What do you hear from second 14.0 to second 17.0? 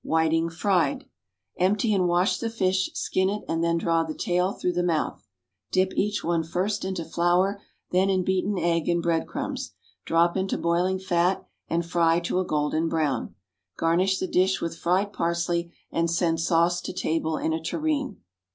the dish with fried parsley, and send sauce to